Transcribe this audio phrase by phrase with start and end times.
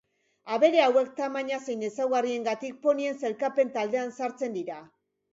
[0.53, 4.79] Abere hauek tamaina zein ezaugarriengatik ponien sailkapen taldean sartzen dira.